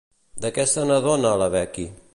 De 0.45 0.51
què 0.55 0.65
se 0.71 0.87
n'adona 0.91 1.37
la 1.43 1.51
Becky? 1.59 1.89